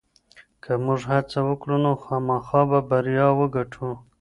[0.63, 3.87] که موږ هڅه وکړو نو خامخا به بریا وګټو.